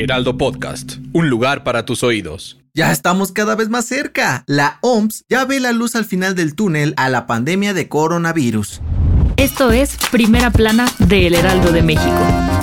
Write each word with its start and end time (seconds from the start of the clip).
Heraldo 0.00 0.38
Podcast, 0.38 0.94
un 1.12 1.28
lugar 1.28 1.62
para 1.62 1.84
tus 1.84 2.02
oídos. 2.02 2.58
Ya 2.72 2.90
estamos 2.90 3.32
cada 3.32 3.54
vez 3.54 3.68
más 3.68 3.84
cerca. 3.84 4.44
La 4.46 4.78
OMS 4.80 5.26
ya 5.28 5.44
ve 5.44 5.60
la 5.60 5.72
luz 5.72 5.94
al 5.94 6.06
final 6.06 6.34
del 6.34 6.54
túnel 6.54 6.94
a 6.96 7.10
la 7.10 7.26
pandemia 7.26 7.74
de 7.74 7.86
coronavirus. 7.90 8.80
Esto 9.36 9.70
es 9.70 9.98
Primera 10.10 10.50
Plana 10.50 10.88
de 11.00 11.26
El 11.26 11.34
Heraldo 11.34 11.70
de 11.70 11.82
México. 11.82 12.59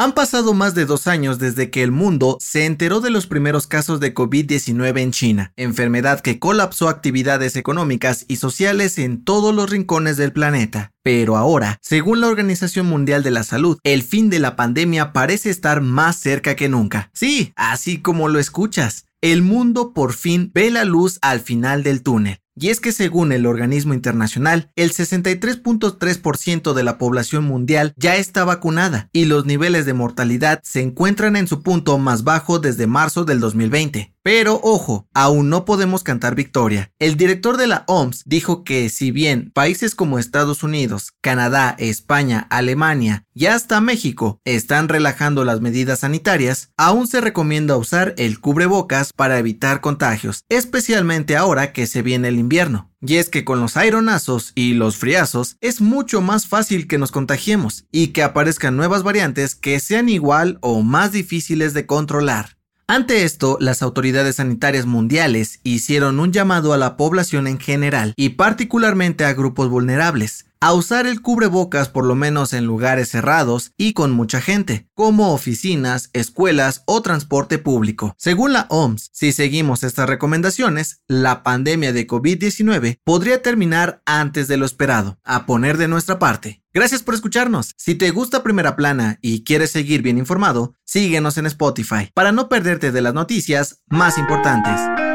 Han 0.00 0.14
pasado 0.14 0.54
más 0.54 0.74
de 0.74 0.86
dos 0.86 1.06
años 1.06 1.38
desde 1.38 1.68
que 1.68 1.82
el 1.82 1.92
mundo 1.92 2.38
se 2.40 2.64
enteró 2.64 3.02
de 3.02 3.10
los 3.10 3.26
primeros 3.26 3.66
casos 3.66 4.00
de 4.00 4.14
COVID-19 4.14 4.98
en 4.98 5.10
China, 5.10 5.52
enfermedad 5.56 6.20
que 6.20 6.38
colapsó 6.38 6.88
actividades 6.88 7.54
económicas 7.54 8.24
y 8.26 8.36
sociales 8.36 8.96
en 8.96 9.22
todos 9.22 9.54
los 9.54 9.68
rincones 9.68 10.16
del 10.16 10.32
planeta. 10.32 10.90
Pero 11.02 11.36
ahora, 11.36 11.76
según 11.82 12.22
la 12.22 12.28
Organización 12.28 12.86
Mundial 12.86 13.22
de 13.22 13.30
la 13.30 13.42
Salud, 13.42 13.76
el 13.84 14.02
fin 14.02 14.30
de 14.30 14.38
la 14.38 14.56
pandemia 14.56 15.12
parece 15.12 15.50
estar 15.50 15.82
más 15.82 16.16
cerca 16.16 16.56
que 16.56 16.70
nunca. 16.70 17.10
Sí, 17.12 17.52
así 17.54 18.00
como 18.00 18.30
lo 18.30 18.38
escuchas. 18.38 19.04
El 19.20 19.42
mundo 19.42 19.92
por 19.92 20.14
fin 20.14 20.50
ve 20.54 20.70
la 20.70 20.86
luz 20.86 21.18
al 21.20 21.40
final 21.40 21.82
del 21.82 22.02
túnel. 22.02 22.40
Y 22.62 22.68
es 22.68 22.78
que 22.78 22.92
según 22.92 23.32
el 23.32 23.46
organismo 23.46 23.94
internacional, 23.94 24.70
el 24.76 24.92
63.3% 24.92 26.74
de 26.74 26.82
la 26.82 26.98
población 26.98 27.44
mundial 27.44 27.94
ya 27.96 28.16
está 28.16 28.44
vacunada 28.44 29.08
y 29.14 29.24
los 29.24 29.46
niveles 29.46 29.86
de 29.86 29.94
mortalidad 29.94 30.60
se 30.62 30.82
encuentran 30.82 31.36
en 31.36 31.48
su 31.48 31.62
punto 31.62 31.96
más 31.96 32.22
bajo 32.22 32.58
desde 32.58 32.86
marzo 32.86 33.24
del 33.24 33.40
2020. 33.40 34.12
Pero 34.22 34.60
ojo, 34.62 35.08
aún 35.14 35.48
no 35.48 35.64
podemos 35.64 36.02
cantar 36.02 36.34
victoria. 36.34 36.92
El 36.98 37.16
director 37.16 37.56
de 37.56 37.66
la 37.66 37.84
OMS 37.86 38.22
dijo 38.26 38.64
que 38.64 38.90
si 38.90 39.10
bien 39.10 39.50
países 39.54 39.94
como 39.94 40.18
Estados 40.18 40.62
Unidos, 40.62 41.14
Canadá, 41.22 41.74
España, 41.78 42.46
Alemania 42.50 43.24
y 43.32 43.46
hasta 43.46 43.80
México 43.80 44.38
están 44.44 44.88
relajando 44.88 45.46
las 45.46 45.62
medidas 45.62 46.00
sanitarias, 46.00 46.70
aún 46.76 47.06
se 47.06 47.22
recomienda 47.22 47.78
usar 47.78 48.14
el 48.18 48.40
cubrebocas 48.40 49.14
para 49.14 49.38
evitar 49.38 49.80
contagios, 49.80 50.44
especialmente 50.50 51.36
ahora 51.36 51.72
que 51.72 51.86
se 51.86 52.02
viene 52.02 52.28
el 52.28 52.38
invierno. 52.38 52.90
Y 53.00 53.16
es 53.16 53.30
que 53.30 53.46
con 53.46 53.60
los 53.60 53.78
aeronazos 53.78 54.52
y 54.54 54.74
los 54.74 54.98
friazos 54.98 55.56
es 55.62 55.80
mucho 55.80 56.20
más 56.20 56.46
fácil 56.46 56.86
que 56.86 56.98
nos 56.98 57.10
contagiemos 57.10 57.86
y 57.90 58.08
que 58.08 58.22
aparezcan 58.22 58.76
nuevas 58.76 59.02
variantes 59.02 59.54
que 59.54 59.80
sean 59.80 60.10
igual 60.10 60.58
o 60.60 60.82
más 60.82 61.10
difíciles 61.12 61.72
de 61.72 61.86
controlar. 61.86 62.59
Ante 62.90 63.22
esto, 63.22 63.56
las 63.60 63.82
autoridades 63.82 64.34
sanitarias 64.34 64.84
mundiales 64.84 65.60
hicieron 65.62 66.18
un 66.18 66.32
llamado 66.32 66.72
a 66.72 66.76
la 66.76 66.96
población 66.96 67.46
en 67.46 67.60
general 67.60 68.14
y 68.16 68.30
particularmente 68.30 69.24
a 69.24 69.32
grupos 69.32 69.68
vulnerables 69.68 70.46
a 70.60 70.74
usar 70.74 71.06
el 71.06 71.22
cubrebocas 71.22 71.88
por 71.88 72.04
lo 72.04 72.14
menos 72.14 72.52
en 72.52 72.66
lugares 72.66 73.08
cerrados 73.08 73.72
y 73.76 73.94
con 73.94 74.12
mucha 74.12 74.40
gente, 74.40 74.88
como 74.94 75.32
oficinas, 75.32 76.10
escuelas 76.12 76.82
o 76.86 77.00
transporte 77.00 77.58
público. 77.58 78.14
Según 78.18 78.52
la 78.52 78.66
OMS, 78.68 79.10
si 79.12 79.32
seguimos 79.32 79.82
estas 79.82 80.08
recomendaciones, 80.08 81.00
la 81.08 81.42
pandemia 81.42 81.92
de 81.92 82.06
COVID-19 82.06 82.98
podría 83.04 83.42
terminar 83.42 84.02
antes 84.04 84.48
de 84.48 84.58
lo 84.58 84.66
esperado, 84.66 85.18
a 85.24 85.46
poner 85.46 85.78
de 85.78 85.88
nuestra 85.88 86.18
parte. 86.18 86.62
Gracias 86.72 87.02
por 87.02 87.14
escucharnos. 87.14 87.74
Si 87.76 87.96
te 87.96 88.10
gusta 88.10 88.42
Primera 88.42 88.76
Plana 88.76 89.18
y 89.22 89.42
quieres 89.42 89.70
seguir 89.70 90.02
bien 90.02 90.18
informado, 90.18 90.74
síguenos 90.84 91.36
en 91.36 91.46
Spotify 91.46 92.10
para 92.14 92.32
no 92.32 92.48
perderte 92.48 92.92
de 92.92 93.00
las 93.00 93.14
noticias 93.14 93.82
más 93.88 94.18
importantes. 94.18 95.09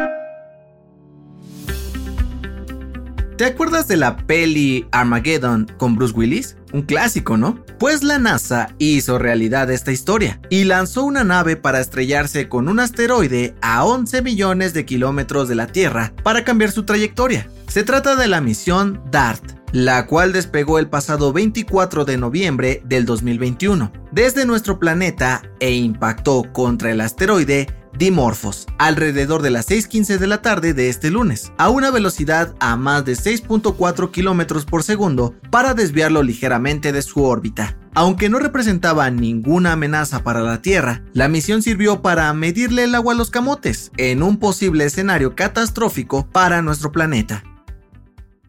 ¿Te 3.37 3.43
acuerdas 3.43 3.89
de 3.89 3.97
la 3.97 4.15
peli 4.15 4.87
Armageddon 4.93 5.69
con 5.75 5.97
Bruce 5.97 6.13
Willis? 6.13 6.55
Un 6.71 6.83
clásico, 6.83 7.35
¿no? 7.35 7.65
Pues 7.77 8.01
la 8.01 8.17
NASA 8.17 8.73
hizo 8.77 9.19
realidad 9.19 9.69
esta 9.71 9.91
historia 9.91 10.39
y 10.49 10.63
lanzó 10.63 11.03
una 11.03 11.25
nave 11.25 11.57
para 11.57 11.81
estrellarse 11.81 12.47
con 12.47 12.69
un 12.69 12.79
asteroide 12.79 13.53
a 13.61 13.83
11 13.83 14.21
millones 14.21 14.73
de 14.73 14.85
kilómetros 14.85 15.49
de 15.49 15.55
la 15.55 15.67
Tierra 15.67 16.13
para 16.23 16.45
cambiar 16.45 16.71
su 16.71 16.83
trayectoria. 16.83 17.49
Se 17.67 17.83
trata 17.83 18.15
de 18.15 18.27
la 18.27 18.39
misión 18.39 19.01
DART, 19.11 19.43
la 19.73 20.07
cual 20.07 20.31
despegó 20.31 20.79
el 20.79 20.87
pasado 20.87 21.33
24 21.33 22.05
de 22.05 22.17
noviembre 22.17 22.81
del 22.85 23.05
2021 23.05 23.91
desde 24.13 24.45
nuestro 24.45 24.79
planeta 24.79 25.41
e 25.59 25.73
impactó 25.73 26.53
contra 26.53 26.89
el 26.89 27.01
asteroide 27.01 27.67
Dimorphos, 27.97 28.67
alrededor 28.77 29.41
de 29.41 29.51
las 29.51 29.69
6.15 29.69 30.17
de 30.17 30.27
la 30.27 30.41
tarde 30.41 30.73
de 30.73 30.89
este 30.89 31.11
lunes, 31.11 31.53
a 31.57 31.69
una 31.69 31.91
velocidad 31.91 32.53
a 32.59 32.75
más 32.75 33.05
de 33.05 33.13
6.4 33.13 34.11
km 34.11 34.65
por 34.65 34.83
segundo 34.83 35.33
para 35.49 35.73
desviarlo 35.73 36.21
ligeramente 36.23 36.91
de 36.91 37.01
su 37.01 37.23
órbita. 37.23 37.77
Aunque 37.93 38.27
no 38.27 38.39
representaba 38.39 39.09
ninguna 39.09 39.71
amenaza 39.71 40.23
para 40.23 40.41
la 40.41 40.61
Tierra, 40.61 41.03
la 41.13 41.29
misión 41.29 41.61
sirvió 41.61 42.01
para 42.01 42.33
medirle 42.33 42.83
el 42.83 42.95
agua 42.95 43.13
a 43.13 43.17
los 43.17 43.31
camotes, 43.31 43.91
en 43.95 44.21
un 44.21 44.37
posible 44.37 44.83
escenario 44.83 45.33
catastrófico 45.33 46.27
para 46.27 46.61
nuestro 46.61 46.91
planeta. 46.91 47.43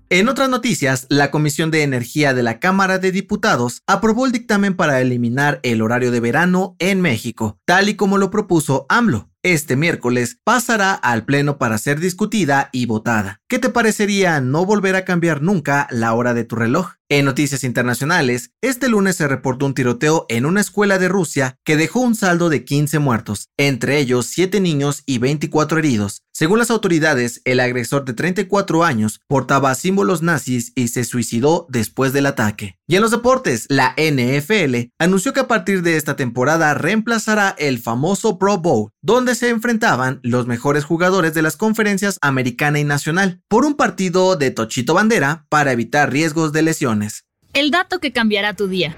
En 0.09 0.29
otras 0.29 0.49
noticias, 0.49 1.07
la 1.11 1.33
Comisión 1.33 1.73
de 1.73 1.83
Energía 1.83 2.33
de 2.33 2.45
la 2.45 2.61
Cámara 2.61 2.99
de 2.99 3.11
Diputados 3.11 3.83
aprobó 3.89 4.25
el 4.25 4.31
dictamen 4.31 4.77
para 4.77 5.01
eliminar 5.01 5.59
el 5.65 5.83
horario 5.83 6.13
de 6.13 6.21
verano 6.21 6.77
en 6.79 7.01
México, 7.01 7.59
tal 7.65 7.89
y 7.89 7.97
como 7.97 8.17
lo 8.17 8.31
propuso 8.31 8.87
AMLO 8.89 9.29
este 9.47 9.77
miércoles 9.77 10.41
pasará 10.43 10.93
al 10.93 11.25
Pleno 11.25 11.57
para 11.57 11.79
ser 11.79 12.01
discutida 12.01 12.69
y 12.73 12.87
votada. 12.87 13.41
¿Qué 13.49 13.61
te 13.61 13.69
parecería 13.69 14.41
no 14.41 14.67
volver 14.67 14.97
a 14.97 15.05
cambiar 15.05 15.41
nunca 15.41 15.87
la 15.93 16.15
hora 16.15 16.35
de 16.35 16.43
tu 16.43 16.57
reloj? 16.57 16.95
En 17.09 17.27
noticias 17.27 17.63
internacionales, 17.63 18.51
este 18.61 18.89
lunes 18.89 19.15
se 19.15 19.29
reportó 19.29 19.67
un 19.67 19.75
tiroteo 19.75 20.27
en 20.29 20.47
una 20.47 20.61
escuela 20.61 20.99
de 20.99 21.07
Rusia 21.07 21.55
que 21.65 21.77
dejó 21.77 22.01
un 22.01 22.17
saldo 22.17 22.49
de 22.49 22.65
15 22.65 22.99
muertos, 22.99 23.51
entre 23.57 23.99
ellos 23.99 24.27
7 24.27 24.59
niños 24.59 25.05
y 25.07 25.19
24 25.19 25.79
heridos. 25.79 26.25
Según 26.39 26.59
las 26.59 26.71
autoridades, 26.71 27.41
el 27.47 27.61
agresor 27.61 28.05
de 28.05 28.13
34 28.13 28.85
años 28.85 29.23
portaba 29.27 29.75
símbolos 29.75 30.21
nazis 30.21 30.71
y 30.75 30.89
se 30.89 31.05
suicidó 31.05 31.67
después 31.71 32.13
del 32.13 32.27
ataque. 32.27 32.77
Y 32.87 32.97
en 32.97 33.01
los 33.01 33.11
deportes, 33.11 33.65
la 33.71 33.95
NFL 33.97 34.91
anunció 34.99 35.33
que 35.33 35.41
a 35.41 35.49
partir 35.49 35.81
de 35.81 35.97
esta 35.97 36.15
temporada 36.15 36.75
reemplazará 36.75 37.57
el 37.59 37.79
famoso 37.79 38.39
Pro 38.39 38.59
Bowl, 38.59 38.91
donde 39.01 39.35
se 39.35 39.49
enfrentaban 39.49 40.21
los 40.23 40.47
mejores 40.47 40.85
jugadores 40.85 41.33
de 41.33 41.41
las 41.41 41.57
conferencias 41.57 42.19
americana 42.21 42.81
y 42.81 42.85
nacional, 42.85 43.41
por 43.49 43.65
un 43.65 43.73
partido 43.73 44.37
de 44.37 44.51
Tochito 44.51 44.93
Bandera 44.93 45.47
para 45.49 45.73
evitar 45.73 46.13
riesgos 46.13 46.53
de 46.53 46.61
lesiones. 46.61 47.25
El 47.55 47.71
dato 47.71 47.99
que 47.99 48.13
cambiará 48.13 48.53
tu 48.53 48.69
día. 48.69 48.95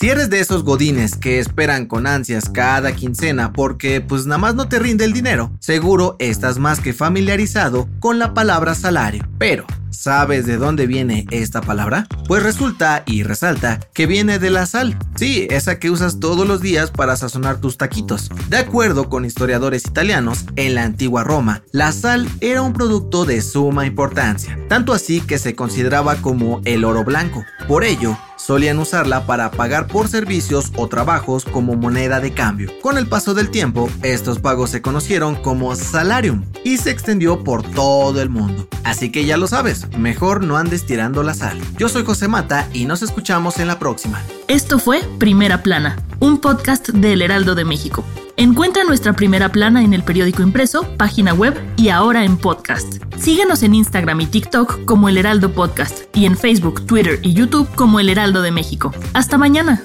Si 0.00 0.08
eres 0.08 0.30
de 0.30 0.40
esos 0.40 0.64
godines 0.64 1.14
que 1.14 1.40
esperan 1.40 1.84
con 1.84 2.06
ansias 2.06 2.48
cada 2.48 2.92
quincena 2.92 3.52
porque 3.52 4.00
pues 4.00 4.24
nada 4.24 4.38
más 4.38 4.54
no 4.54 4.66
te 4.66 4.78
rinde 4.78 5.04
el 5.04 5.12
dinero, 5.12 5.52
seguro 5.58 6.16
estás 6.18 6.56
más 6.56 6.80
que 6.80 6.94
familiarizado 6.94 7.86
con 7.98 8.18
la 8.18 8.32
palabra 8.32 8.74
salario. 8.74 9.28
Pero, 9.36 9.66
¿Sabes 9.90 10.46
de 10.46 10.56
dónde 10.56 10.86
viene 10.86 11.26
esta 11.30 11.60
palabra? 11.60 12.06
Pues 12.26 12.42
resulta 12.42 13.02
y 13.06 13.22
resalta 13.22 13.80
que 13.92 14.06
viene 14.06 14.38
de 14.38 14.50
la 14.50 14.66
sal. 14.66 14.96
Sí, 15.16 15.46
esa 15.50 15.78
que 15.78 15.90
usas 15.90 16.20
todos 16.20 16.46
los 16.46 16.60
días 16.60 16.90
para 16.90 17.16
sazonar 17.16 17.60
tus 17.60 17.76
taquitos. 17.76 18.30
De 18.48 18.58
acuerdo 18.58 19.08
con 19.08 19.24
historiadores 19.24 19.84
italianos, 19.86 20.44
en 20.56 20.74
la 20.74 20.84
antigua 20.84 21.24
Roma, 21.24 21.62
la 21.72 21.92
sal 21.92 22.28
era 22.40 22.62
un 22.62 22.72
producto 22.72 23.24
de 23.24 23.42
suma 23.42 23.86
importancia, 23.86 24.58
tanto 24.68 24.92
así 24.92 25.20
que 25.20 25.38
se 25.38 25.54
consideraba 25.54 26.16
como 26.16 26.60
el 26.64 26.84
oro 26.84 27.04
blanco. 27.04 27.44
Por 27.66 27.84
ello, 27.84 28.16
solían 28.36 28.78
usarla 28.78 29.26
para 29.26 29.50
pagar 29.50 29.86
por 29.86 30.08
servicios 30.08 30.72
o 30.76 30.88
trabajos 30.88 31.44
como 31.44 31.76
moneda 31.76 32.20
de 32.20 32.32
cambio. 32.32 32.70
Con 32.80 32.96
el 32.96 33.06
paso 33.06 33.34
del 33.34 33.50
tiempo, 33.50 33.90
estos 34.02 34.38
pagos 34.38 34.70
se 34.70 34.82
conocieron 34.82 35.36
como 35.36 35.74
salarium 35.76 36.44
y 36.64 36.78
se 36.78 36.90
extendió 36.90 37.44
por 37.44 37.62
todo 37.62 38.20
el 38.22 38.30
mundo. 38.30 38.68
Así 38.84 39.10
que 39.10 39.24
ya 39.24 39.36
lo 39.36 39.46
sabes, 39.46 39.86
mejor 39.96 40.44
no 40.44 40.56
andes 40.56 40.86
tirando 40.86 41.22
la 41.22 41.34
sal. 41.34 41.58
Yo 41.78 41.88
soy 41.88 42.04
José 42.04 42.28
Mata 42.28 42.68
y 42.72 42.86
nos 42.86 43.02
escuchamos 43.02 43.58
en 43.58 43.68
la 43.68 43.78
próxima. 43.78 44.20
Esto 44.48 44.78
fue 44.78 45.02
Primera 45.18 45.62
Plana, 45.62 45.96
un 46.18 46.38
podcast 46.38 46.88
del 46.88 47.22
Heraldo 47.22 47.54
de 47.54 47.64
México. 47.64 48.04
Encuentra 48.36 48.84
nuestra 48.84 49.12
primera 49.12 49.50
plana 49.50 49.84
en 49.84 49.92
el 49.92 50.02
periódico 50.02 50.42
impreso, 50.42 50.86
página 50.96 51.34
web 51.34 51.60
y 51.76 51.90
ahora 51.90 52.24
en 52.24 52.38
podcast. 52.38 53.02
Síguenos 53.18 53.62
en 53.62 53.74
Instagram 53.74 54.22
y 54.22 54.26
TikTok 54.26 54.86
como 54.86 55.10
El 55.10 55.18
Heraldo 55.18 55.52
Podcast 55.52 56.04
y 56.16 56.24
en 56.24 56.38
Facebook, 56.38 56.86
Twitter 56.86 57.18
y 57.22 57.34
YouTube 57.34 57.68
como 57.74 58.00
El 58.00 58.08
Heraldo 58.08 58.40
de 58.40 58.50
México. 58.50 58.94
Hasta 59.12 59.36
mañana. 59.36 59.82